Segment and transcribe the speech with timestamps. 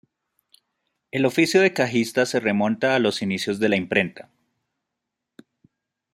[1.11, 4.31] El oficio de cajista se remonta a los inicios de la imprenta.